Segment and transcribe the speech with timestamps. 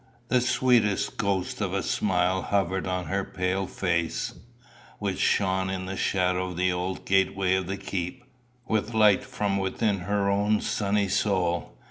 [0.29, 4.33] The sweetest ghost of a smile hovered on her pale face,
[4.97, 8.23] which shone in the shadow of the old gateway of the keep,
[8.67, 11.77] with light from within her own sunny soul.